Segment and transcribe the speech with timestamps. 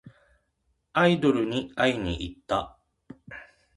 [0.93, 2.75] アイドルに会いにいった。